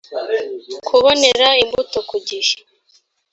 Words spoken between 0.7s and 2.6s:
kubonera imbuto ku gihe